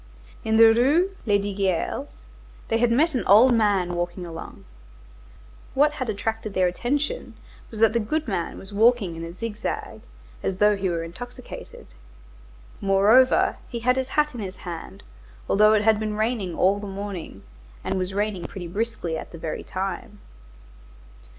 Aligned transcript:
In 0.43 0.57
the 0.57 0.73
Rue 0.73 1.11
Lesdiguières 1.27 2.07
they 2.69 2.79
had 2.79 2.91
met 2.91 3.13
an 3.13 3.23
old 3.27 3.53
man 3.53 3.93
walking 3.93 4.25
along. 4.25 4.65
What 5.75 5.91
had 5.91 6.09
attracted 6.09 6.55
their 6.55 6.65
attention 6.65 7.35
was 7.69 7.79
that 7.81 7.93
the 7.93 7.99
goodman 7.99 8.57
was 8.57 8.73
walking 8.73 9.15
in 9.15 9.23
a 9.23 9.31
zig 9.31 9.57
zag, 9.61 10.01
as 10.41 10.57
though 10.57 10.75
he 10.75 10.89
were 10.89 11.03
intoxicated. 11.03 11.85
Moreover, 12.81 13.57
he 13.69 13.81
had 13.81 13.95
his 13.95 14.07
hat 14.09 14.33
in 14.33 14.39
his 14.39 14.55
hand, 14.55 15.03
although 15.47 15.73
it 15.73 15.83
had 15.83 15.99
been 15.99 16.17
raining 16.17 16.55
all 16.55 16.79
the 16.79 16.87
morning, 16.87 17.43
and 17.83 17.99
was 17.99 18.11
raining 18.11 18.45
pretty 18.45 18.67
briskly 18.67 19.19
at 19.19 19.31
the 19.31 19.37
very 19.37 19.61
time. 19.61 20.17